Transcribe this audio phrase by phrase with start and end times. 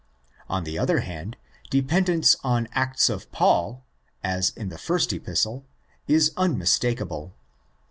[0.49, 1.37] On the other hand,
[1.69, 3.85] dependence on Acts of Paul,
[4.23, 5.63] as in the first Epistle,
[6.07, 7.35] is unmistakeable.